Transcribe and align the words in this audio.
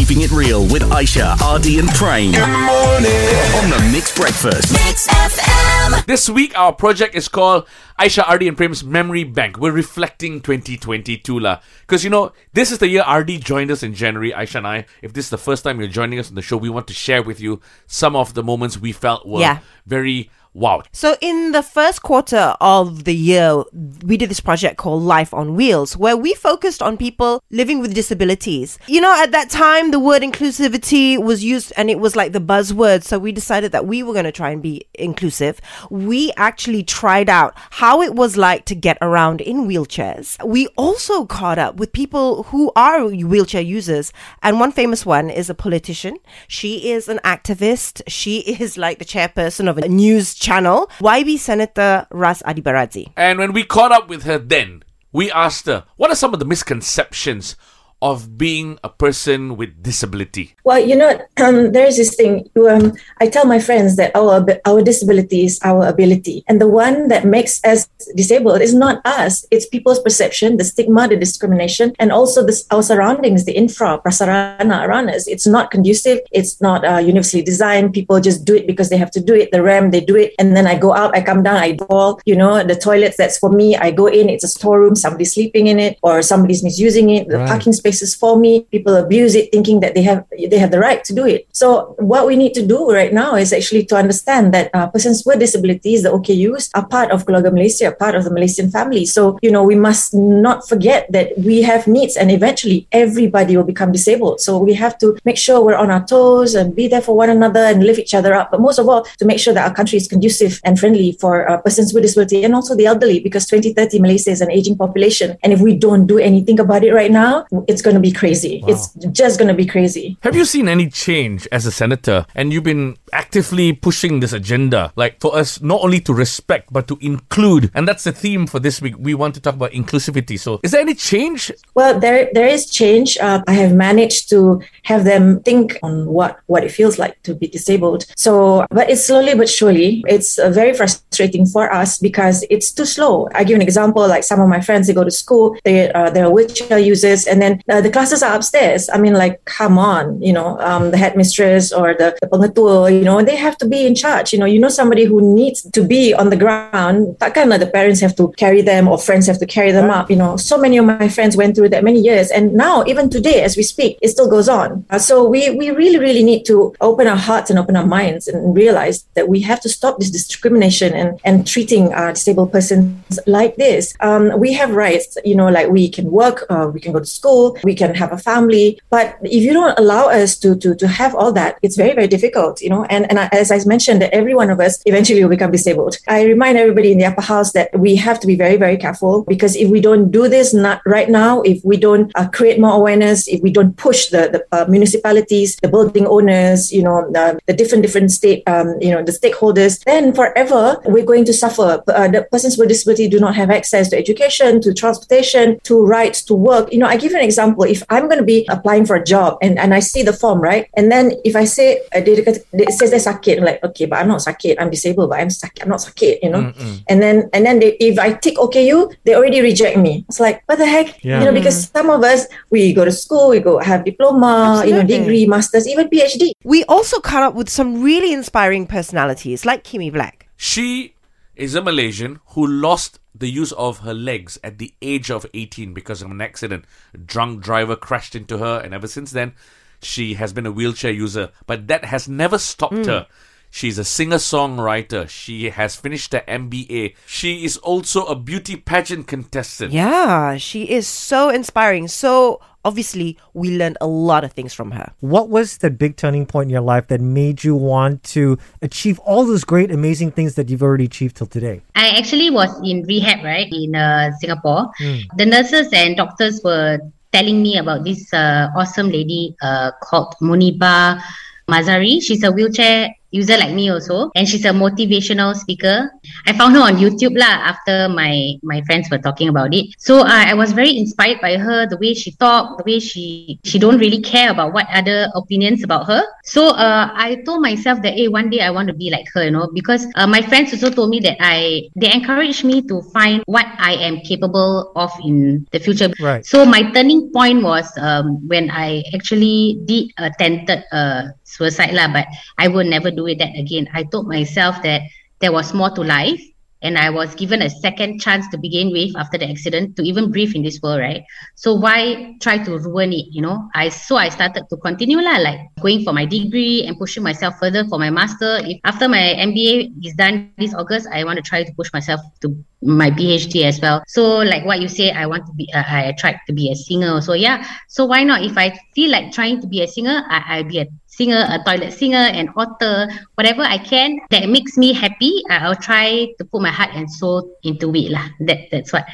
Keeping 0.00 0.22
It 0.22 0.30
Real 0.30 0.62
with 0.62 0.80
Aisha, 0.84 1.38
Ardy, 1.42 1.78
and 1.78 1.86
Prem. 1.90 2.32
Good 2.32 2.40
morning. 2.40 3.36
On 3.60 3.68
the 3.68 3.90
Mixed 3.92 4.16
Breakfast. 4.16 4.72
Mix 4.72 5.06
FM. 5.06 6.06
This 6.06 6.26
week, 6.26 6.58
our 6.58 6.72
project 6.72 7.14
is 7.14 7.28
called 7.28 7.66
Aisha, 7.98 8.26
Ardy, 8.26 8.48
and 8.48 8.56
Prem's 8.56 8.82
Memory 8.82 9.24
Bank. 9.24 9.58
We're 9.58 9.72
reflecting 9.72 10.40
2022 10.40 11.38
lah. 11.38 11.60
Because, 11.82 12.02
you 12.02 12.08
know, 12.08 12.32
this 12.54 12.72
is 12.72 12.78
the 12.78 12.88
year 12.88 13.02
Ardy 13.02 13.36
joined 13.36 13.70
us 13.70 13.82
in 13.82 13.92
January, 13.92 14.32
Aisha 14.32 14.54
and 14.54 14.66
I. 14.66 14.86
If 15.02 15.12
this 15.12 15.26
is 15.26 15.30
the 15.30 15.36
first 15.36 15.64
time 15.64 15.78
you're 15.78 15.90
joining 15.90 16.18
us 16.18 16.30
on 16.30 16.34
the 16.34 16.40
show, 16.40 16.56
we 16.56 16.70
want 16.70 16.88
to 16.88 16.94
share 16.94 17.22
with 17.22 17.38
you 17.38 17.60
some 17.86 18.16
of 18.16 18.32
the 18.32 18.42
moments 18.42 18.78
we 18.78 18.92
felt 18.92 19.28
were 19.28 19.40
Yeah. 19.40 19.58
very 19.84 20.30
wow. 20.54 20.82
So, 20.92 21.16
in 21.20 21.52
the 21.52 21.62
first 21.62 22.02
quarter 22.02 22.54
of 22.60 23.04
the 23.04 23.14
year, 23.14 23.62
we 24.04 24.16
did 24.16 24.30
this 24.30 24.40
project 24.40 24.76
called 24.76 25.02
Life 25.02 25.32
on 25.32 25.54
Wheels, 25.54 25.96
where 25.96 26.16
we 26.16 26.34
focused 26.34 26.82
on 26.82 26.96
people 26.96 27.42
living 27.50 27.80
with 27.80 27.94
disabilities. 27.94 28.78
You 28.86 29.00
know, 29.00 29.14
at 29.22 29.32
that 29.32 29.50
time, 29.50 29.90
the 29.90 30.00
word 30.00 30.22
inclusivity 30.22 31.22
was 31.22 31.44
used 31.44 31.72
and 31.76 31.90
it 31.90 31.98
was 31.98 32.16
like 32.16 32.32
the 32.32 32.40
buzzword. 32.40 33.02
So, 33.04 33.18
we 33.18 33.32
decided 33.32 33.72
that 33.72 33.86
we 33.86 34.02
were 34.02 34.12
going 34.12 34.24
to 34.24 34.32
try 34.32 34.50
and 34.50 34.62
be 34.62 34.86
inclusive. 34.94 35.60
We 35.90 36.32
actually 36.36 36.82
tried 36.82 37.28
out 37.28 37.54
how 37.70 38.02
it 38.02 38.14
was 38.14 38.36
like 38.36 38.64
to 38.66 38.74
get 38.74 38.98
around 39.00 39.40
in 39.40 39.66
wheelchairs. 39.66 40.42
We 40.44 40.66
also 40.76 41.24
caught 41.24 41.58
up 41.58 41.76
with 41.76 41.92
people 41.92 42.44
who 42.44 42.72
are 42.76 43.04
wheelchair 43.06 43.60
users. 43.60 44.12
And 44.42 44.60
one 44.60 44.72
famous 44.72 45.04
one 45.06 45.30
is 45.30 45.50
a 45.50 45.54
politician. 45.54 46.16
She 46.48 46.90
is 46.90 47.08
an 47.08 47.20
activist. 47.24 48.02
She 48.06 48.38
is 48.60 48.76
like 48.76 48.98
the 48.98 49.04
chairperson 49.04 49.68
of 49.68 49.78
a 49.78 49.88
news 49.88 50.34
channel, 50.40 50.90
YB 50.98 51.38
Senator 51.38 52.06
Ras 52.10 52.42
Adiba 52.42 52.72
Radzi. 52.72 53.12
And 53.16 53.38
when 53.38 53.52
we 53.52 53.62
caught 53.62 53.92
up 53.92 54.08
with 54.08 54.24
her 54.24 54.38
then, 54.38 54.82
we 55.12 55.30
asked 55.30 55.66
her, 55.66 55.84
what 55.96 56.10
are 56.10 56.16
some 56.16 56.32
of 56.32 56.40
the 56.40 56.46
misconceptions 56.46 57.56
of 58.02 58.38
being 58.38 58.78
a 58.82 58.88
person 58.88 59.56
with 59.56 59.82
disability? 59.82 60.54
Well, 60.64 60.78
you 60.78 60.96
know, 60.96 61.20
um, 61.42 61.72
there 61.72 61.86
is 61.86 61.96
this 61.96 62.14
thing. 62.14 62.48
Um, 62.68 62.92
I 63.20 63.28
tell 63.28 63.44
my 63.44 63.58
friends 63.58 63.96
that 63.96 64.14
our 64.16 64.46
our 64.66 64.82
disability 64.82 65.44
is 65.44 65.58
our 65.64 65.86
ability, 65.86 66.44
and 66.48 66.60
the 66.60 66.68
one 66.68 67.08
that 67.08 67.24
makes 67.24 67.62
us 67.64 67.88
disabled 68.16 68.60
is 68.60 68.74
not 68.74 69.00
us. 69.04 69.46
It's 69.50 69.66
people's 69.66 70.00
perception, 70.00 70.56
the 70.56 70.64
stigma, 70.64 71.08
the 71.08 71.16
discrimination, 71.16 71.94
and 71.98 72.12
also 72.12 72.44
this, 72.44 72.66
our 72.70 72.82
surroundings, 72.82 73.44
the 73.44 73.52
infra, 73.52 73.98
prasarana 74.00 74.86
around 74.86 75.10
us. 75.10 75.26
It's 75.28 75.46
not 75.46 75.70
conducive. 75.70 76.20
It's 76.32 76.60
not 76.60 76.84
uh, 76.84 76.98
universally 76.98 77.42
designed. 77.42 77.92
People 77.92 78.20
just 78.20 78.44
do 78.44 78.54
it 78.54 78.66
because 78.66 78.88
they 78.88 78.96
have 78.96 79.10
to 79.12 79.20
do 79.20 79.34
it. 79.34 79.50
The 79.52 79.62
RAM, 79.62 79.90
they 79.90 80.00
do 80.00 80.16
it, 80.16 80.34
and 80.38 80.56
then 80.56 80.66
I 80.66 80.78
go 80.78 80.94
out, 80.94 81.16
I 81.16 81.20
come 81.22 81.42
down, 81.42 81.56
I 81.56 81.76
fall. 81.76 82.20
You 82.24 82.36
know, 82.36 82.62
the 82.64 82.76
toilets. 82.76 83.16
That's 83.16 83.38
for 83.38 83.50
me. 83.50 83.76
I 83.76 83.90
go 83.90 84.06
in. 84.06 84.28
It's 84.28 84.44
a 84.44 84.48
storeroom. 84.48 84.96
Somebody's 84.96 85.32
sleeping 85.32 85.66
in 85.66 85.78
it, 85.78 85.98
or 86.02 86.22
somebody's 86.22 86.62
misusing 86.62 87.10
it. 87.10 87.28
The 87.28 87.38
Right. 87.40 87.48
parking 87.48 87.72
spaces 87.90 88.14
for 88.14 88.38
me. 88.38 88.62
People 88.70 88.94
abuse 88.96 89.34
it, 89.34 89.50
thinking 89.50 89.80
that 89.80 89.94
they 89.94 90.02
have 90.02 90.24
they 90.30 90.58
have 90.58 90.70
the 90.70 90.78
right 90.78 91.02
to 91.04 91.12
do 91.12 91.26
it. 91.26 91.46
So 91.52 91.94
what 91.98 92.26
we 92.26 92.36
need 92.36 92.54
to 92.54 92.64
do 92.64 92.90
right 92.90 93.12
now 93.12 93.34
is 93.34 93.52
actually 93.52 93.84
to 93.90 93.96
understand 93.96 94.54
that 94.54 94.70
uh, 94.74 94.86
persons 94.86 95.26
with 95.26 95.40
disabilities, 95.40 96.02
the 96.02 96.10
OKUs, 96.10 96.70
are 96.74 96.86
part 96.86 97.10
of 97.10 97.26
Keluarga 97.26 97.52
Malaysia, 97.52 97.90
part 97.90 98.14
of 98.14 98.22
the 98.24 98.30
Malaysian 98.30 98.70
family. 98.70 99.04
So 99.04 99.38
you 99.42 99.50
know 99.50 99.64
we 99.66 99.74
must 99.74 100.14
not 100.14 100.68
forget 100.68 101.10
that 101.10 101.34
we 101.38 101.62
have 101.62 101.86
needs, 101.90 102.16
and 102.16 102.30
eventually 102.30 102.86
everybody 102.92 103.56
will 103.56 103.66
become 103.66 103.90
disabled. 103.90 104.40
So 104.40 104.58
we 104.58 104.74
have 104.74 104.96
to 105.02 105.18
make 105.24 105.36
sure 105.36 105.60
we're 105.60 105.80
on 105.80 105.90
our 105.90 106.06
toes 106.06 106.54
and 106.54 106.74
be 106.74 106.86
there 106.86 107.02
for 107.02 107.16
one 107.18 107.30
another 107.30 107.66
and 107.66 107.82
lift 107.82 107.98
each 107.98 108.14
other 108.14 108.34
up. 108.34 108.50
But 108.54 108.60
most 108.62 108.78
of 108.78 108.88
all, 108.88 109.02
to 109.18 109.24
make 109.26 109.42
sure 109.42 109.54
that 109.54 109.66
our 109.66 109.74
country 109.74 109.98
is 109.98 110.06
conducive 110.06 110.60
and 110.62 110.78
friendly 110.78 111.18
for 111.18 111.48
uh, 111.50 111.58
persons 111.58 111.92
with 111.92 112.06
disability 112.06 112.44
and 112.44 112.54
also 112.54 112.76
the 112.78 112.86
elderly, 112.86 113.18
because 113.18 113.46
2030 113.50 113.98
Malaysia 113.98 114.30
is 114.30 114.40
an 114.40 114.50
aging 114.50 114.76
population, 114.78 115.36
and 115.42 115.52
if 115.52 115.60
we 115.60 115.74
don't 115.74 116.06
do 116.06 116.18
anything 116.18 116.60
about 116.60 116.84
it 116.84 116.94
right 116.94 117.10
now, 117.10 117.46
it's 117.66 117.79
going 117.82 117.94
to 117.94 118.00
be 118.00 118.12
crazy. 118.12 118.62
It's 118.66 118.92
just 119.12 119.38
going 119.38 119.48
to 119.48 119.54
be 119.54 119.66
crazy. 119.66 120.16
Have 120.22 120.36
you 120.36 120.44
seen 120.44 120.68
any 120.68 120.88
change 120.88 121.48
as 121.52 121.66
a 121.66 121.72
senator? 121.72 122.26
And 122.34 122.52
you've 122.52 122.64
been 122.64 122.96
actively 123.12 123.72
pushing 123.72 124.20
this 124.20 124.32
agenda, 124.32 124.92
like 124.96 125.20
for 125.20 125.36
us 125.36 125.60
not 125.60 125.80
only 125.82 126.00
to 126.00 126.14
respect 126.14 126.72
but 126.72 126.88
to 126.88 126.98
include. 127.00 127.70
And 127.74 127.86
that's 127.86 128.04
the 128.04 128.12
theme 128.12 128.46
for 128.46 128.60
this 128.60 128.80
week. 128.80 128.94
We 128.98 129.14
want 129.14 129.34
to 129.34 129.40
talk 129.40 129.54
about 129.54 129.72
inclusivity. 129.72 130.38
So, 130.38 130.60
is 130.62 130.72
there 130.72 130.80
any 130.80 130.94
change? 130.94 131.52
Well, 131.74 131.98
there 131.98 132.28
there 132.32 132.46
is 132.46 132.70
change. 132.70 133.18
Uh, 133.18 133.42
I 133.46 133.54
have 133.54 133.72
managed 133.72 134.28
to 134.30 134.62
have 134.84 135.04
them 135.04 135.40
think 135.40 135.78
on 135.82 136.06
what 136.06 136.40
what 136.46 136.64
it 136.64 136.70
feels 136.70 136.98
like 136.98 137.20
to 137.22 137.34
be 137.34 137.46
disabled. 137.46 138.06
So, 138.16 138.66
but 138.70 138.90
it's 138.90 139.04
slowly 139.04 139.34
but 139.34 139.48
surely. 139.48 140.04
It's 140.08 140.38
uh, 140.38 140.50
very 140.50 140.72
frustrating 140.72 141.46
for 141.46 141.72
us 141.72 141.98
because 141.98 142.44
it's 142.50 142.72
too 142.72 142.86
slow. 142.86 143.28
I 143.34 143.44
give 143.44 143.56
an 143.56 143.62
example. 143.62 144.06
Like 144.06 144.24
some 144.24 144.40
of 144.40 144.48
my 144.48 144.60
friends, 144.60 144.86
they 144.86 144.94
go 144.94 145.04
to 145.04 145.10
school, 145.10 145.56
they 145.64 145.92
uh, 145.92 146.10
they're 146.10 146.30
wheelchair 146.30 146.78
users, 146.78 147.26
and 147.26 147.40
then 147.40 147.62
uh, 147.70 147.80
the 147.80 147.90
classes 147.90 148.22
are 148.22 148.34
upstairs. 148.34 148.90
I 148.92 148.98
mean, 148.98 149.14
like, 149.14 149.44
come 149.44 149.78
on, 149.78 150.20
you 150.20 150.32
know, 150.32 150.58
um, 150.60 150.90
the 150.90 150.96
headmistress 150.96 151.72
or 151.72 151.94
the, 151.94 152.16
the 152.20 152.26
pengetua, 152.26 152.92
you 152.92 153.04
know, 153.04 153.22
they 153.22 153.36
have 153.36 153.56
to 153.58 153.66
be 153.66 153.86
in 153.86 153.94
charge. 153.94 154.32
You 154.32 154.38
know, 154.38 154.46
you 154.46 154.58
know 154.58 154.68
somebody 154.68 155.04
who 155.04 155.34
needs 155.34 155.62
to 155.70 155.82
be 155.82 156.14
on 156.14 156.30
the 156.30 156.36
ground. 156.36 157.16
Takkan 157.18 157.58
the 157.58 157.66
parents 157.66 158.00
have 158.00 158.16
to 158.16 158.32
carry 158.36 158.62
them 158.62 158.88
or 158.88 158.98
friends 158.98 159.26
have 159.26 159.38
to 159.38 159.46
carry 159.46 159.72
them 159.72 159.90
up. 159.90 160.10
You 160.10 160.16
know, 160.16 160.36
so 160.36 160.58
many 160.58 160.78
of 160.78 160.86
my 160.86 161.08
friends 161.08 161.36
went 161.36 161.54
through 161.54 161.70
that 161.70 161.84
many 161.84 162.00
years, 162.00 162.30
and 162.30 162.54
now 162.54 162.84
even 162.86 163.10
today, 163.10 163.42
as 163.42 163.56
we 163.56 163.62
speak, 163.62 163.98
it 164.02 164.08
still 164.08 164.28
goes 164.28 164.48
on. 164.48 164.84
Uh, 164.90 164.98
so 164.98 165.24
we 165.28 165.50
we 165.50 165.70
really 165.70 165.98
really 165.98 166.22
need 166.22 166.44
to 166.44 166.74
open 166.80 167.06
our 167.06 167.16
hearts 167.16 167.50
and 167.50 167.58
open 167.58 167.76
our 167.76 167.86
minds 167.86 168.28
and 168.28 168.54
realize 168.54 169.04
that 169.14 169.28
we 169.28 169.40
have 169.40 169.60
to 169.60 169.68
stop 169.68 169.98
this 169.98 170.10
discrimination 170.10 170.94
and 170.94 171.20
and 171.24 171.46
treating 171.46 171.92
uh, 171.92 172.12
disabled 172.12 172.52
persons 172.52 173.18
like 173.26 173.56
this. 173.56 173.94
Um, 174.00 174.38
we 174.38 174.52
have 174.54 174.70
rights. 174.74 175.16
You 175.24 175.34
know, 175.34 175.48
like 175.48 175.68
we 175.68 175.88
can 175.88 176.10
work, 176.10 176.46
uh, 176.50 176.70
we 176.72 176.80
can 176.80 176.92
go 176.92 177.00
to 177.00 177.06
school, 177.20 177.56
we 177.64 177.74
can 177.74 177.94
have 177.94 178.12
a 178.12 178.18
family, 178.18 178.80
but 178.90 179.16
if 179.22 179.42
you 179.42 179.52
don't 179.52 179.78
allow 179.78 180.08
us 180.08 180.38
to 180.38 180.56
to 180.56 180.74
to 180.74 180.86
have 180.88 181.14
all 181.14 181.32
that, 181.32 181.58
it's 181.62 181.76
very 181.76 181.94
very 181.94 182.08
difficult. 182.08 182.60
You 182.60 182.70
know, 182.70 182.84
and 182.84 183.08
and 183.10 183.18
as 183.32 183.50
I 183.50 183.58
mentioned, 183.64 184.02
that 184.02 184.12
every 184.12 184.34
one 184.34 184.50
of 184.50 184.60
us 184.60 184.82
eventually 184.86 185.22
will 185.22 185.30
become 185.30 185.52
disabled. 185.52 185.98
I 186.08 186.24
remind 186.24 186.58
everybody 186.58 186.92
in 186.92 186.98
the 186.98 187.06
upper 187.06 187.22
house 187.22 187.52
that 187.52 187.68
we 187.78 187.96
have 187.96 188.20
to 188.20 188.26
be 188.26 188.36
very 188.36 188.56
very 188.56 188.76
careful 188.76 189.24
because 189.24 189.56
if 189.56 189.68
we 189.68 189.80
don't 189.80 190.10
do 190.10 190.28
this 190.28 190.54
not 190.54 190.80
right 190.86 191.08
now, 191.08 191.42
if 191.42 191.62
we 191.64 191.76
don't 191.76 192.10
uh, 192.14 192.28
create 192.28 192.60
more 192.60 192.72
awareness, 192.72 193.28
if 193.28 193.40
we 193.42 193.50
don't 193.50 193.76
push 193.76 194.08
the 194.08 194.22
the 194.34 194.40
uh, 194.52 194.64
municipalities, 194.68 195.56
the 195.62 195.68
building 195.68 196.06
owners, 196.06 196.72
you 196.72 196.82
know, 196.82 197.10
the, 197.10 197.38
the 197.46 197.52
different 197.52 197.82
different 197.82 198.10
state, 198.10 198.42
um, 198.46 198.74
you 198.80 198.90
know, 198.90 199.02
the 199.02 199.12
stakeholders, 199.12 199.82
then 199.84 200.12
forever 200.14 200.80
we're 200.86 201.04
going 201.04 201.24
to 201.24 201.32
suffer. 201.32 201.82
Uh, 201.88 202.08
the 202.08 202.26
persons 202.32 202.56
with 202.58 202.68
disability 202.68 203.08
do 203.08 203.20
not 203.20 203.34
have 203.34 203.50
access 203.50 203.88
to 203.90 203.96
education, 203.96 204.60
to 204.60 204.72
transportation, 204.72 205.58
to 205.64 205.84
rights 205.84 206.22
to 206.22 206.34
work. 206.34 206.72
You 206.72 206.78
know, 206.78 206.86
I 206.86 206.96
give 206.96 207.12
an 207.12 207.22
example. 207.22 207.49
If 207.58 207.82
I'm 207.90 208.06
going 208.06 208.18
to 208.18 208.24
be 208.24 208.46
applying 208.48 208.86
for 208.86 208.96
a 208.96 209.04
job 209.04 209.38
and, 209.42 209.58
and 209.58 209.74
I 209.74 209.80
see 209.80 210.02
the 210.02 210.12
form, 210.12 210.40
right? 210.40 210.68
And 210.76 210.90
then 210.90 211.12
if 211.24 211.36
I 211.36 211.44
say, 211.44 211.80
uh, 211.94 212.00
they, 212.00 212.20
they, 212.20 212.40
it 212.52 212.72
says 212.72 212.90
they're 212.90 213.00
sakit, 213.00 213.38
I'm 213.38 213.44
like, 213.44 213.62
okay, 213.64 213.86
but 213.86 213.98
I'm 213.98 214.08
not 214.08 214.20
sakit. 214.20 214.56
I'm 214.58 214.70
disabled, 214.70 215.10
but 215.10 215.20
I'm 215.20 215.28
sakit. 215.28 215.62
I'm 215.62 215.68
not 215.68 215.80
sakit, 215.80 216.18
you 216.22 216.30
know? 216.30 216.52
And 216.88 217.02
then, 217.02 217.28
and 217.32 217.46
then 217.46 217.58
they, 217.58 217.76
if 217.80 217.98
I 217.98 218.12
tick 218.12 218.36
OKU, 218.36 218.94
they 219.04 219.14
already 219.14 219.40
reject 219.40 219.78
me. 219.78 220.04
It's 220.08 220.20
like, 220.20 220.42
what 220.46 220.58
the 220.58 220.66
heck? 220.66 221.02
Yeah. 221.04 221.20
You 221.20 221.26
know, 221.26 221.32
because 221.32 221.68
some 221.68 221.90
of 221.90 222.02
us, 222.02 222.26
we 222.50 222.72
go 222.72 222.84
to 222.84 222.92
school, 222.92 223.30
we 223.30 223.40
go 223.40 223.58
have 223.58 223.84
diploma, 223.84 224.64
you 224.66 224.72
know, 224.72 224.82
degree, 224.82 225.26
masters, 225.26 225.66
even 225.68 225.88
PhD. 225.88 226.32
We 226.44 226.64
also 226.64 227.00
caught 227.00 227.22
up 227.22 227.34
with 227.34 227.48
some 227.48 227.82
really 227.82 228.12
inspiring 228.12 228.66
personalities 228.66 229.44
like 229.44 229.64
Kimi 229.64 229.90
Black. 229.90 230.26
She 230.36 230.94
is 231.40 231.54
a 231.54 231.62
Malaysian 231.62 232.20
who 232.28 232.46
lost 232.46 233.00
the 233.14 233.30
use 233.30 233.50
of 233.52 233.78
her 233.78 233.94
legs 233.94 234.38
at 234.44 234.58
the 234.58 234.74
age 234.82 235.10
of 235.10 235.24
18 235.32 235.72
because 235.72 236.02
of 236.02 236.10
an 236.10 236.20
accident. 236.20 236.66
A 236.92 236.98
drunk 236.98 237.42
driver 237.42 237.76
crashed 237.76 238.14
into 238.14 238.38
her, 238.38 238.60
and 238.60 238.74
ever 238.74 238.86
since 238.86 239.10
then, 239.10 239.32
she 239.80 240.14
has 240.14 240.34
been 240.34 240.44
a 240.46 240.52
wheelchair 240.52 240.92
user. 240.92 241.30
But 241.46 241.66
that 241.68 241.86
has 241.86 242.08
never 242.08 242.36
stopped 242.38 242.84
her. 242.84 243.06
She's 243.50 243.78
a 243.78 243.84
singer 243.84 244.18
songwriter. 244.18 245.08
She 245.08 245.50
has 245.50 245.74
finished 245.74 246.12
her 246.12 246.22
MBA. 246.28 246.94
She 247.06 247.44
is 247.44 247.56
also 247.56 248.04
a 248.04 248.14
beauty 248.14 248.54
pageant 248.56 249.08
contestant. 249.08 249.72
Yeah, 249.72 250.36
she 250.36 250.70
is 250.70 250.86
so 250.86 251.30
inspiring. 251.30 251.88
So 251.88 252.40
obviously, 252.64 253.16
we 253.34 253.56
learned 253.56 253.78
a 253.80 253.86
lot 253.86 254.24
of 254.24 254.32
things 254.32 254.52
from 254.52 254.70
her. 254.72 254.92
What 255.00 255.28
was 255.28 255.58
the 255.58 255.70
big 255.70 255.96
turning 255.96 256.26
point 256.26 256.46
in 256.46 256.50
your 256.50 256.60
life 256.60 256.88
that 256.88 257.00
made 257.00 257.44
you 257.44 257.54
want 257.54 258.02
to 258.14 258.38
achieve 258.62 258.98
all 259.00 259.24
those 259.24 259.44
great, 259.44 259.70
amazing 259.70 260.12
things 260.12 260.34
that 260.34 260.48
you've 260.48 260.62
already 260.62 260.84
achieved 260.84 261.16
till 261.16 261.26
today? 261.26 261.62
I 261.74 261.90
actually 261.90 262.30
was 262.30 262.50
in 262.62 262.84
rehab, 262.84 263.24
right, 263.24 263.48
in 263.52 263.74
uh, 263.74 264.12
Singapore. 264.20 264.70
The 265.16 265.26
nurses 265.26 265.68
and 265.72 265.96
doctors 265.96 266.40
were 266.44 266.78
telling 267.12 267.42
me 267.42 267.58
about 267.58 267.84
this 267.84 268.12
uh, 268.12 268.48
awesome 268.56 268.88
lady 268.88 269.36
uh, 269.42 269.72
called 269.82 270.14
Muniba 270.22 271.00
Mazari. 271.48 272.02
She's 272.02 272.22
a 272.22 272.30
wheelchair 272.30 272.94
user 273.10 273.36
like 273.36 273.54
me 273.54 273.70
also, 273.70 274.10
and 274.14 274.28
she's 274.28 274.44
a 274.44 274.54
motivational 274.54 275.34
speaker. 275.34 275.90
I 276.26 276.32
found 276.32 276.54
her 276.54 276.62
on 276.62 276.76
YouTube 276.76 277.18
lah 277.18 277.54
after 277.54 277.88
my 277.88 278.38
my 278.42 278.62
friends 278.62 278.90
were 278.90 278.98
talking 278.98 279.28
about 279.28 279.54
it. 279.54 279.74
So 279.78 280.00
uh, 280.00 280.24
I 280.26 280.34
was 280.34 280.52
very 280.52 280.76
inspired 280.76 281.20
by 281.20 281.36
her, 281.36 281.66
the 281.66 281.76
way 281.78 281.94
she 281.94 282.12
talked, 282.12 282.58
the 282.58 282.64
way 282.64 282.78
she 282.78 283.38
she 283.44 283.58
don't 283.58 283.78
really 283.78 284.00
care 284.00 284.30
about 284.30 284.52
what 284.52 284.66
other 284.72 285.08
opinions 285.14 285.62
about 285.62 285.86
her. 285.86 286.02
So 286.24 286.54
uh, 286.54 286.90
I 286.94 287.22
told 287.26 287.42
myself 287.42 287.82
that 287.82 287.94
hey, 287.94 288.08
one 288.08 288.30
day 288.30 288.40
I 288.40 288.50
want 288.50 288.68
to 288.68 288.74
be 288.74 288.90
like 288.90 289.06
her, 289.14 289.24
you 289.24 289.30
know, 289.30 289.50
because 289.52 289.86
uh, 289.96 290.06
my 290.06 290.22
friends 290.22 290.52
also 290.52 290.70
told 290.70 290.90
me 290.90 291.00
that 291.00 291.18
I 291.20 291.68
they 291.76 291.92
encouraged 291.92 292.44
me 292.44 292.62
to 292.70 292.82
find 292.94 293.22
what 293.26 293.46
I 293.58 293.74
am 293.74 294.00
capable 294.06 294.72
of 294.76 294.90
in 295.04 295.46
the 295.52 295.58
future. 295.58 295.90
Right. 296.00 296.24
So 296.24 296.44
my 296.44 296.70
turning 296.72 297.10
point 297.12 297.42
was 297.42 297.66
um, 297.78 298.26
when 298.28 298.50
I 298.50 298.82
actually 298.94 299.60
did 299.64 299.90
attempted 299.98 300.64
uh, 300.72 301.10
suicide 301.30 301.74
lah, 301.74 301.88
but 301.88 302.06
I 302.38 302.48
will 302.48 302.66
never 302.66 302.90
do 302.90 303.06
it 303.06 303.18
that 303.18 303.38
again. 303.38 303.68
I 303.72 303.84
told 303.84 304.08
myself 304.08 304.62
that 304.62 304.82
there 305.20 305.32
was 305.32 305.54
more 305.54 305.70
to 305.70 305.82
life 305.82 306.20
and 306.62 306.76
I 306.76 306.90
was 306.90 307.14
given 307.14 307.42
a 307.42 307.48
second 307.48 308.00
chance 308.00 308.28
to 308.28 308.38
begin 308.38 308.70
with 308.70 308.96
after 308.96 309.16
the 309.16 309.28
accident 309.28 309.76
to 309.76 309.82
even 309.82 310.10
breathe 310.10 310.34
in 310.34 310.42
this 310.42 310.60
world, 310.62 310.80
right? 310.80 311.02
So 311.34 311.54
why 311.54 312.16
try 312.20 312.38
to 312.38 312.58
ruin 312.58 312.92
it, 312.92 313.06
you 313.10 313.22
know? 313.22 313.48
I 313.54 313.68
so 313.70 313.96
I 313.96 314.08
started 314.08 314.44
to 314.50 314.56
continue 314.58 315.00
lah, 315.00 315.16
like 315.18 315.40
going 315.60 315.84
for 315.84 315.92
my 315.92 316.04
degree 316.04 316.64
and 316.66 316.76
pushing 316.76 317.02
myself 317.02 317.38
further 317.38 317.64
for 317.64 317.78
my 317.78 317.90
master. 317.90 318.40
If 318.44 318.60
after 318.64 318.88
my 318.88 319.16
MBA 319.16 319.84
is 319.84 319.94
done 319.94 320.32
this 320.36 320.54
August, 320.54 320.88
I 320.92 321.04
want 321.04 321.16
to 321.16 321.22
try 321.22 321.44
to 321.44 321.52
push 321.54 321.72
myself 321.72 322.00
to 322.20 322.36
my 322.62 322.90
PhD 322.90 323.44
as 323.44 323.60
well. 323.60 323.82
So 323.86 324.18
like 324.18 324.44
what 324.44 324.60
you 324.60 324.68
say, 324.68 324.90
I 324.90 325.06
want 325.06 325.26
to 325.26 325.32
be, 325.32 325.48
uh, 325.54 325.64
I 325.66 325.94
tried 325.96 326.20
to 326.26 326.32
be 326.32 326.52
a 326.52 326.54
singer. 326.54 327.00
So 327.00 327.14
yeah, 327.14 327.46
so 327.68 327.86
why 327.86 328.04
not? 328.04 328.22
If 328.22 328.36
I 328.36 328.52
feel 328.74 328.90
like 328.90 329.12
trying 329.12 329.40
to 329.40 329.46
be 329.46 329.62
a 329.62 329.68
singer, 329.68 330.04
I, 330.08 330.36
I'll 330.36 330.44
be 330.44 330.60
a 330.60 330.66
singer, 330.90 331.24
a 331.30 331.38
toilet 331.46 331.72
singer, 331.72 332.10
an 332.10 332.28
author, 332.36 332.90
whatever 333.14 333.42
I 333.42 333.58
can 333.58 333.98
that 334.10 334.28
makes 334.28 334.58
me 334.58 334.74
happy. 334.74 335.22
I'll 335.30 335.56
try 335.56 336.12
to 336.18 336.24
put 336.26 336.42
my 336.42 336.50
heart 336.50 336.70
and 336.74 336.90
soul 336.90 337.30
into 337.42 337.70
it 337.74 337.90
lah. 337.94 338.10
That 338.26 338.50
that's 338.50 338.74
what 338.74 338.84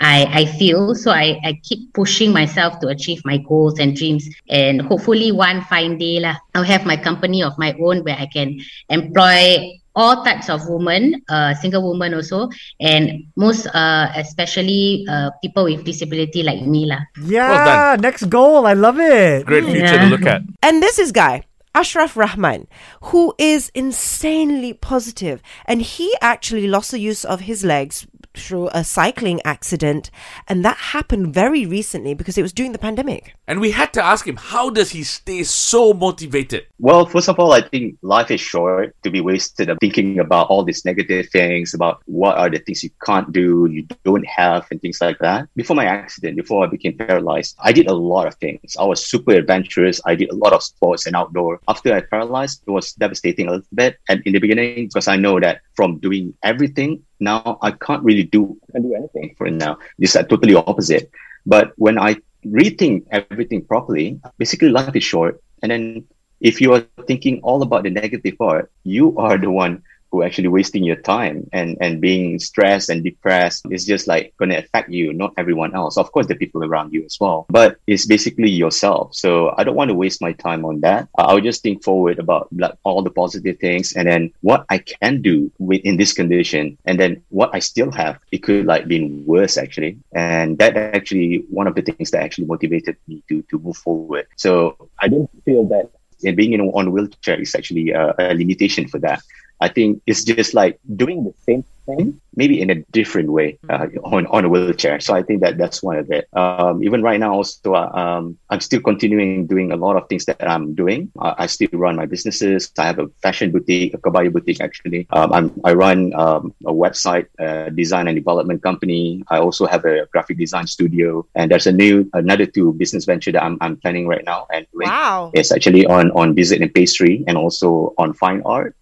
I, 0.00 0.28
I 0.30 0.44
feel. 0.44 0.94
So 0.94 1.10
I, 1.10 1.40
I 1.42 1.58
keep 1.62 1.92
pushing 1.94 2.32
myself 2.32 2.80
to 2.80 2.88
achieve 2.88 3.24
my 3.24 3.38
goals 3.38 3.78
and 3.78 3.96
dreams. 3.96 4.28
And 4.48 4.82
hopefully 4.82 5.32
one 5.32 5.62
fine 5.62 5.96
day 5.98 6.20
lah, 6.20 6.36
I'll 6.54 6.68
have 6.68 6.84
my 6.84 6.96
company 6.96 7.42
of 7.42 7.56
my 7.58 7.74
own 7.80 8.04
where 8.04 8.16
I 8.16 8.26
can 8.26 8.60
employ 8.88 9.80
all 9.96 10.22
types 10.22 10.48
of 10.48 10.68
women, 10.68 11.24
uh, 11.28 11.54
single 11.54 11.88
women 11.90 12.14
also, 12.14 12.48
and 12.78 13.24
most 13.34 13.66
uh, 13.72 14.12
especially 14.14 15.04
uh, 15.08 15.30
people 15.42 15.64
with 15.64 15.84
disability 15.84 16.44
like 16.44 16.62
me 16.62 16.84
lah. 16.86 17.00
Yeah, 17.24 17.96
next 17.98 18.28
goal. 18.28 18.66
I 18.66 18.74
love 18.74 19.00
it. 19.00 19.46
Great 19.46 19.64
future 19.64 19.98
to 19.98 20.06
look 20.06 20.26
at. 20.28 20.42
And 20.62 20.82
this 20.82 20.98
is 21.00 21.10
Guy, 21.10 21.42
Ashraf 21.74 22.16
Rahman, 22.16 22.68
who 23.08 23.34
is 23.38 23.72
insanely 23.74 24.74
positive, 24.74 25.42
and 25.64 25.80
he 25.80 26.12
actually 26.20 26.68
lost 26.68 26.92
the 26.92 27.00
use 27.00 27.24
of 27.24 27.48
his 27.48 27.64
legs 27.64 28.06
through 28.38 28.68
a 28.72 28.84
cycling 28.84 29.40
accident, 29.44 30.10
and 30.48 30.64
that 30.64 30.76
happened 30.76 31.32
very 31.34 31.66
recently 31.66 32.14
because 32.14 32.38
it 32.38 32.42
was 32.42 32.52
during 32.52 32.72
the 32.72 32.78
pandemic. 32.78 33.34
And 33.46 33.60
we 33.60 33.70
had 33.70 33.92
to 33.94 34.02
ask 34.02 34.26
him, 34.26 34.36
how 34.36 34.70
does 34.70 34.90
he 34.90 35.04
stay 35.04 35.44
so 35.44 35.92
motivated? 35.92 36.66
Well, 36.78 37.06
first 37.06 37.28
of 37.28 37.38
all, 37.38 37.52
I 37.52 37.62
think 37.62 37.96
life 38.02 38.30
is 38.30 38.40
short 38.40 38.94
to 39.02 39.10
be 39.10 39.20
wasted 39.20 39.70
of 39.70 39.78
thinking 39.80 40.18
about 40.18 40.48
all 40.48 40.64
these 40.64 40.84
negative 40.84 41.28
things, 41.30 41.74
about 41.74 42.02
what 42.06 42.36
are 42.36 42.50
the 42.50 42.58
things 42.58 42.82
you 42.82 42.90
can't 43.04 43.32
do, 43.32 43.68
you 43.70 43.86
don't 44.04 44.26
have, 44.26 44.66
and 44.70 44.80
things 44.80 45.00
like 45.00 45.18
that. 45.20 45.48
Before 45.56 45.76
my 45.76 45.86
accident, 45.86 46.36
before 46.36 46.64
I 46.64 46.68
became 46.68 46.96
paralyzed, 46.96 47.56
I 47.60 47.72
did 47.72 47.86
a 47.86 47.94
lot 47.94 48.26
of 48.26 48.34
things. 48.36 48.76
I 48.78 48.84
was 48.84 49.04
super 49.04 49.32
adventurous. 49.32 50.00
I 50.04 50.14
did 50.14 50.30
a 50.30 50.34
lot 50.34 50.52
of 50.52 50.62
sports 50.62 51.06
and 51.06 51.16
outdoor. 51.16 51.60
After 51.68 51.94
I 51.94 52.00
paralyzed, 52.00 52.62
it 52.66 52.70
was 52.70 52.92
devastating 52.94 53.48
a 53.48 53.52
little 53.52 53.66
bit. 53.74 53.98
And 54.08 54.22
in 54.26 54.32
the 54.32 54.38
beginning, 54.38 54.88
because 54.88 55.08
I 55.08 55.16
know 55.16 55.40
that 55.40 55.60
from 55.74 55.98
doing 55.98 56.34
everything, 56.42 57.02
now 57.20 57.58
I 57.62 57.70
can't 57.70 58.02
really 58.02 58.24
do, 58.24 58.56
I 58.68 58.72
can't 58.72 58.84
do 58.84 58.94
anything 58.94 59.34
for 59.36 59.50
now. 59.50 59.78
It's 59.98 60.14
like 60.14 60.28
totally 60.28 60.54
opposite. 60.54 61.10
But 61.44 61.72
when 61.76 61.98
I 61.98 62.16
rethink 62.44 63.06
everything 63.10 63.64
properly, 63.64 64.20
basically 64.38 64.68
life 64.68 64.94
is 64.94 65.04
short. 65.04 65.42
And 65.62 65.70
then 65.70 66.04
if 66.40 66.60
you 66.60 66.74
are 66.74 66.84
thinking 67.06 67.40
all 67.42 67.62
about 67.62 67.84
the 67.84 67.90
negative 67.90 68.36
part, 68.38 68.70
you 68.84 69.16
are 69.18 69.38
the 69.38 69.50
one 69.50 69.82
who 70.10 70.22
are 70.22 70.24
actually 70.24 70.48
wasting 70.48 70.84
your 70.84 70.96
time 70.96 71.48
and, 71.52 71.76
and 71.80 72.00
being 72.00 72.38
stressed 72.38 72.88
and 72.88 73.02
depressed 73.02 73.66
is 73.70 73.84
just 73.84 74.06
like 74.06 74.34
going 74.38 74.50
to 74.50 74.56
affect 74.56 74.90
you, 74.90 75.12
not 75.12 75.32
everyone 75.36 75.74
else. 75.74 75.96
Of 75.96 76.12
course, 76.12 76.26
the 76.26 76.34
people 76.34 76.64
around 76.64 76.92
you 76.92 77.04
as 77.04 77.16
well, 77.20 77.46
but 77.48 77.78
it's 77.86 78.06
basically 78.06 78.50
yourself. 78.50 79.14
So 79.14 79.54
I 79.56 79.64
don't 79.64 79.76
want 79.76 79.90
to 79.90 79.94
waste 79.94 80.22
my 80.22 80.32
time 80.32 80.64
on 80.64 80.80
that. 80.80 81.08
I 81.18 81.34
will 81.34 81.40
just 81.40 81.62
think 81.62 81.82
forward 81.82 82.18
about 82.18 82.48
like 82.52 82.74
all 82.84 83.02
the 83.02 83.10
positive 83.10 83.58
things 83.58 83.94
and 83.94 84.06
then 84.06 84.32
what 84.40 84.64
I 84.70 84.78
can 84.78 85.22
do 85.22 85.50
with 85.58 85.80
in 85.82 85.96
this 85.96 86.12
condition 86.12 86.78
and 86.84 86.98
then 86.98 87.22
what 87.30 87.50
I 87.52 87.58
still 87.58 87.90
have. 87.92 88.18
It 88.32 88.38
could 88.38 88.66
like 88.66 88.88
been 88.88 89.24
worse 89.26 89.56
actually. 89.56 89.98
And 90.12 90.58
that 90.58 90.76
actually 90.76 91.44
one 91.50 91.66
of 91.66 91.74
the 91.74 91.82
things 91.82 92.10
that 92.10 92.22
actually 92.22 92.46
motivated 92.46 92.96
me 93.08 93.22
to, 93.28 93.42
to 93.42 93.58
move 93.58 93.76
forward. 93.76 94.26
So 94.36 94.88
I 94.98 95.08
don't 95.08 95.30
feel 95.44 95.64
that 95.68 95.90
and 96.24 96.36
being 96.36 96.52
in 96.52 96.60
on 96.60 96.86
a 96.86 96.90
wheelchair 96.90 97.40
is 97.40 97.54
actually 97.54 97.90
a, 97.90 98.14
a 98.18 98.34
limitation 98.34 98.88
for 98.88 98.98
that. 99.00 99.22
I 99.60 99.68
think 99.68 100.02
it's 100.06 100.24
just 100.24 100.54
like 100.54 100.78
doing 100.96 101.24
the 101.24 101.34
same 101.46 101.64
thing, 101.86 102.20
maybe 102.34 102.60
in 102.60 102.68
a 102.68 102.82
different 102.92 103.30
way 103.30 103.58
uh, 103.70 103.86
on 104.04 104.26
on 104.26 104.44
a 104.44 104.48
wheelchair. 104.48 105.00
So 105.00 105.14
I 105.14 105.22
think 105.22 105.40
that 105.40 105.56
that's 105.56 105.82
one 105.82 105.96
of 105.96 106.10
it. 106.10 106.28
Um, 106.34 106.82
even 106.82 107.02
right 107.02 107.18
now, 107.18 107.32
also, 107.32 107.74
uh, 107.74 107.90
um, 107.94 108.36
I'm 108.50 108.60
still 108.60 108.80
continuing 108.80 109.46
doing 109.46 109.72
a 109.72 109.76
lot 109.76 109.96
of 109.96 110.08
things 110.08 110.26
that 110.26 110.42
I'm 110.42 110.74
doing. 110.74 111.10
Uh, 111.18 111.34
I 111.38 111.46
still 111.46 111.70
run 111.72 111.96
my 111.96 112.06
businesses. 112.06 112.72
I 112.78 112.84
have 112.84 112.98
a 112.98 113.08
fashion 113.22 113.50
boutique, 113.52 113.94
a 113.94 113.98
kebaya 113.98 114.32
boutique 114.32 114.60
actually. 114.60 115.06
Um, 115.10 115.32
I'm, 115.32 115.60
I 115.64 115.72
run 115.72 116.12
um, 116.14 116.52
a 116.66 116.72
website 116.72 117.26
uh, 117.38 117.70
design 117.70 118.08
and 118.08 118.16
development 118.16 118.62
company. 118.62 119.22
I 119.28 119.38
also 119.38 119.66
have 119.66 119.84
a 119.84 120.06
graphic 120.12 120.36
design 120.38 120.66
studio, 120.66 121.26
and 121.34 121.50
there's 121.50 121.66
a 121.66 121.72
new 121.72 122.10
another 122.12 122.46
two 122.46 122.72
business 122.74 123.04
venture 123.04 123.32
that 123.32 123.42
I'm, 123.42 123.56
I'm 123.60 123.76
planning 123.76 124.06
right 124.06 124.24
now 124.24 124.46
and. 124.52 124.66
Wow. 124.74 125.30
It's 125.32 125.52
actually 125.52 125.86
on 125.86 126.10
on 126.12 126.34
visit 126.34 126.60
and 126.60 126.72
pastry 126.72 127.24
and 127.26 127.36
also 127.38 127.94
on 127.98 128.12
fine 128.12 128.42
art. 128.44 128.76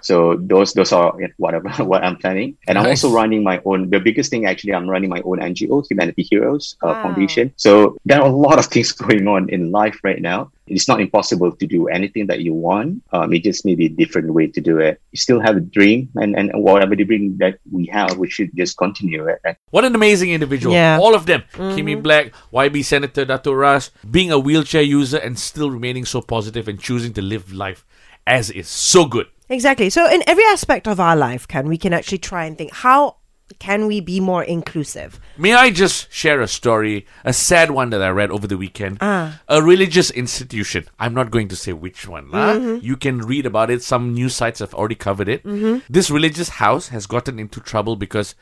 So 0.00 0.36
those 0.40 0.72
those 0.74 0.92
are 0.92 1.14
whatever 1.36 1.68
what 1.84 2.02
I'm 2.04 2.16
planning, 2.16 2.56
and 2.66 2.78
I'm 2.78 2.86
also 2.86 3.10
running 3.10 3.42
my 3.44 3.60
own. 3.64 3.90
The 3.90 4.00
biggest 4.00 4.30
thing 4.30 4.46
actually, 4.46 4.74
I'm 4.74 4.88
running 4.88 5.10
my 5.10 5.20
own 5.24 5.38
NGO, 5.38 5.86
Humanity 5.88 6.22
Heroes 6.22 6.76
uh, 6.82 6.88
Wow. 6.88 7.02
Foundation. 7.02 7.52
So 7.56 7.96
there 8.04 8.20
are 8.20 8.26
a 8.26 8.32
lot 8.32 8.58
of 8.58 8.66
things 8.72 8.92
going 8.92 9.28
on 9.28 9.48
in 9.50 9.70
life 9.70 9.98
right 10.02 10.20
now. 10.20 10.50
It's 10.66 10.86
not 10.86 11.00
impossible 11.00 11.50
to 11.52 11.66
do 11.66 11.88
anything 11.88 12.28
that 12.28 12.40
you 12.40 12.54
want. 12.54 13.02
Um, 13.12 13.32
it 13.32 13.42
just 13.42 13.64
may 13.64 13.74
be 13.74 13.86
a 13.86 13.88
different 13.88 14.32
way 14.32 14.46
to 14.46 14.60
do 14.60 14.78
it. 14.78 15.00
You 15.10 15.18
still 15.18 15.40
have 15.40 15.56
a 15.56 15.60
dream, 15.60 16.08
and 16.16 16.36
and 16.36 16.50
whatever 16.54 16.96
the 16.96 17.04
dream 17.04 17.36
that 17.38 17.58
we 17.70 17.86
have, 17.86 18.16
we 18.16 18.30
should 18.30 18.50
just 18.56 18.78
continue 18.78 19.26
it. 19.26 19.40
What 19.70 19.84
an 19.84 19.94
amazing 19.94 20.30
individual. 20.30 20.74
Yeah. 20.74 20.98
All 21.00 21.14
of 21.14 21.26
them. 21.26 21.42
Kimmy 21.54 22.00
Black, 22.00 22.32
YB 22.52 22.84
Senator 22.84 23.24
Dato 23.24 23.52
Ras, 23.52 23.90
being 24.10 24.30
a 24.30 24.38
wheelchair 24.38 24.82
user 24.82 25.18
and 25.18 25.38
still 25.38 25.70
remaining 25.70 26.04
so 26.04 26.20
positive 26.20 26.68
and 26.68 26.80
choosing 26.80 27.12
to 27.14 27.22
live 27.22 27.52
life 27.52 27.84
as 28.26 28.50
is. 28.50 28.68
So 28.68 29.04
good. 29.04 29.26
Exactly. 29.50 29.90
So, 29.90 30.08
in 30.08 30.22
every 30.26 30.44
aspect 30.44 30.86
of 30.86 31.00
our 31.00 31.16
life, 31.16 31.46
can 31.48 31.66
we 31.68 31.76
can 31.76 31.92
actually 31.92 32.18
try 32.18 32.44
and 32.46 32.56
think 32.56 32.72
how 32.72 33.16
can 33.58 33.86
we 33.88 34.00
be 34.00 34.20
more 34.20 34.44
inclusive? 34.44 35.18
May 35.36 35.54
I 35.54 35.70
just 35.70 36.06
share 36.12 36.40
a 36.40 36.46
story, 36.46 37.04
a 37.24 37.32
sad 37.32 37.72
one 37.72 37.90
that 37.90 38.00
I 38.00 38.08
read 38.10 38.30
over 38.30 38.46
the 38.46 38.56
weekend? 38.56 38.98
Ah. 39.00 39.40
A 39.48 39.60
religious 39.60 40.10
institution. 40.12 40.86
I'm 41.00 41.14
not 41.14 41.32
going 41.32 41.48
to 41.48 41.56
say 41.56 41.72
which 41.72 42.06
one. 42.06 42.30
lah. 42.30 42.54
Mm-hmm. 42.54 42.84
You 42.86 42.96
can 42.96 43.18
read 43.18 43.46
about 43.46 43.68
it. 43.70 43.82
Some 43.82 44.14
news 44.14 44.36
sites 44.36 44.60
have 44.60 44.72
already 44.72 44.94
covered 44.94 45.28
it. 45.28 45.42
Mm-hmm. 45.42 45.82
This 45.90 46.10
religious 46.10 46.62
house 46.62 46.88
has 46.94 47.06
gotten 47.06 47.38
into 47.40 47.58
trouble 47.58 47.96
because 47.96 48.36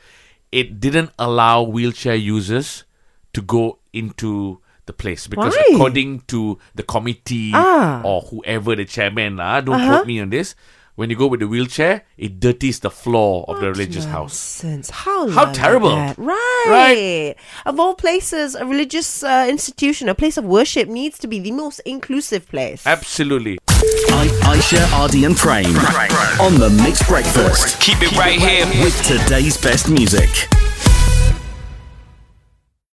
it 0.51 0.79
didn't 0.79 1.09
allow 1.17 1.63
wheelchair 1.63 2.15
users 2.15 2.85
to 3.33 3.41
go 3.41 3.79
into 3.93 4.61
the 4.85 4.93
place 4.93 5.27
because 5.27 5.53
Why? 5.55 5.73
according 5.73 6.21
to 6.33 6.57
the 6.73 6.81
committee 6.81 7.51
Ah. 7.53 8.01
or 8.03 8.21
whoever 8.21 8.75
the 8.75 8.85
chairman 8.85 9.37
lah, 9.37 9.61
don't 9.61 9.75
uh-huh. 9.75 10.01
quote 10.01 10.07
me 10.07 10.19
on 10.19 10.29
this 10.29 10.55
when 10.99 11.09
you 11.09 11.15
go 11.15 11.27
with 11.27 11.39
the 11.39 11.47
wheelchair 11.47 12.03
it 12.17 12.39
dirties 12.41 12.79
the 12.81 12.89
floor 12.91 13.45
of 13.47 13.55
the 13.61 13.67
religious 13.71 14.03
house 14.05 14.35
Nonsense. 14.63 14.89
How 14.89 15.29
How 15.29 15.45
terrible. 15.53 15.91
that? 15.95 16.17
Right. 16.17 16.65
Right. 16.67 17.35
Of 17.65 17.79
all 17.79 17.95
places, 17.95 18.53
a 18.55 18.65
religious 18.65 19.23
uh, 19.23 19.47
institution, 19.49 20.09
a 20.09 20.15
place 20.15 20.35
of 20.37 20.43
worship, 20.43 20.89
needs 20.89 21.17
to 21.19 21.27
be 21.27 21.39
the 21.39 21.51
most 21.51 21.79
inclusive 21.85 22.43
place. 22.49 22.85
absolutely 22.85 23.57
I- 24.21 24.27
Aisha, 24.51 24.81
Ardy, 24.99 25.23
and 25.23 25.37
Prem 25.37 25.65
on 26.45 26.59
the 26.59 26.69
Mixed 26.83 27.07
Breakfast 27.07 27.79
Keep 27.79 27.99
it 28.01 28.11
right 28.17 28.37
here. 28.47 28.65
with 28.83 28.95
today's 29.03 29.55
best 29.57 29.89
music. 29.89 30.29